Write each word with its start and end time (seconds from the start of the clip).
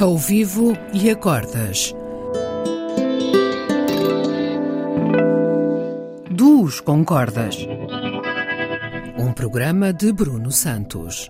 ao 0.00 0.16
vivo 0.16 0.72
e 0.94 1.10
a 1.10 1.16
cordas. 1.16 1.92
Duos 6.30 6.80
com 6.80 7.04
cordas. 7.04 7.56
Um 9.18 9.30
programa 9.34 9.92
de 9.92 10.10
Bruno 10.10 10.50
Santos. 10.50 11.28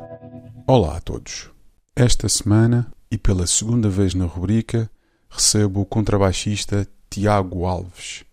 Olá 0.68 0.98
a 0.98 1.00
todos. 1.00 1.50
Esta 1.96 2.28
semana, 2.28 2.92
e 3.10 3.18
pela 3.18 3.44
segunda 3.44 3.88
vez 3.88 4.14
na 4.14 4.24
rubrica, 4.24 4.88
recebo 5.28 5.80
o 5.80 5.86
contrabaixista 5.86 6.86
Tiago 7.10 7.66
Alves. 7.66 8.24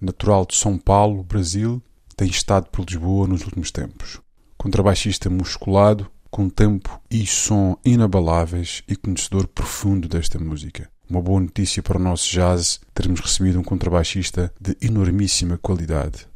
Natural 0.00 0.46
de 0.46 0.54
São 0.54 0.78
Paulo, 0.78 1.24
Brasil, 1.24 1.82
tem 2.16 2.28
estado 2.28 2.70
por 2.70 2.84
Lisboa 2.84 3.26
nos 3.26 3.42
últimos 3.42 3.72
tempos. 3.72 4.20
Contrabaixista 4.56 5.28
musculado, 5.28 6.08
com 6.30 6.48
tempo 6.48 7.00
e 7.10 7.26
som 7.26 7.76
inabaláveis 7.84 8.82
e 8.86 8.94
conhecedor 8.94 9.46
profundo 9.48 10.08
desta 10.08 10.38
música. 10.38 10.88
Uma 11.08 11.20
boa 11.20 11.40
notícia 11.40 11.82
para 11.82 11.98
o 11.98 12.02
nosso 12.02 12.30
jazz 12.30 12.80
termos 12.94 13.20
recebido 13.20 13.58
um 13.58 13.64
contrabaixista 13.64 14.52
de 14.60 14.76
enormíssima 14.80 15.58
qualidade. 15.58 16.28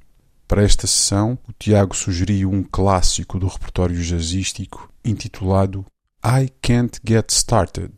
Para 0.48 0.62
esta 0.62 0.86
sessão, 0.86 1.38
o 1.48 1.52
Tiago 1.52 1.94
sugeriu 1.96 2.50
um 2.50 2.62
clássico 2.62 3.38
do 3.38 3.46
repertório 3.46 4.02
jazzístico 4.02 4.90
intitulado 5.04 5.86
I 6.24 6.50
Can't 6.60 7.00
Get 7.06 7.30
Started. 7.30 7.92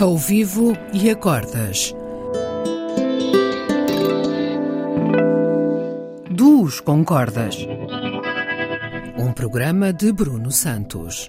Ao 0.00 0.16
vivo 0.16 0.72
e 0.94 1.10
acordas. 1.10 1.94
Duos 6.30 6.80
com 6.80 7.04
cordas. 7.04 7.54
Um 9.18 9.30
programa 9.34 9.92
de 9.92 10.10
Bruno 10.10 10.50
Santos. 10.50 11.28